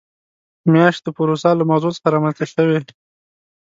[0.71, 2.79] میاشت د پوروسا له مغزو څخه رامنځته شوې.